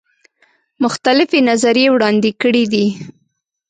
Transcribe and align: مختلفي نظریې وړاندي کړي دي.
مختلفي 0.83 1.39
نظریې 1.49 1.87
وړاندي 1.91 2.31
کړي 2.41 2.63
دي. 2.73 2.85